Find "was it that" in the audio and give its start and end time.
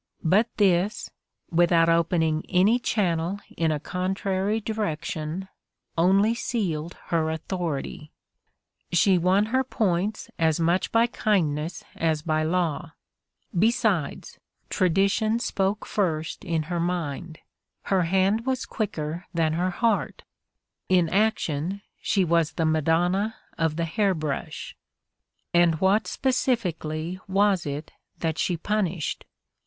27.27-28.39